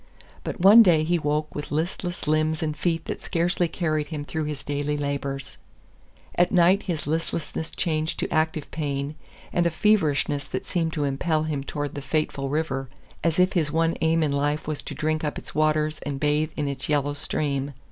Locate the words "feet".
2.75-3.05